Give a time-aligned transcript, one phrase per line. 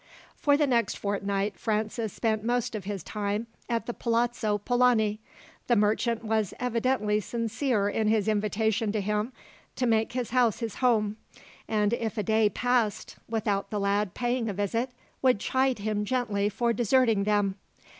[0.35, 5.19] For the next fortnight Francis spent most of his time at the Palazzo Polani.
[5.67, 9.31] The merchant was evidently sincere in his invitation to him
[9.75, 11.17] to make his house his home;
[11.67, 14.89] and if a day passed without the lad paying a visit,
[15.21, 17.53] would chide him gently for deserting them.